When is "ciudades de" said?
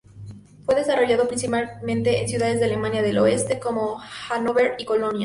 2.27-2.65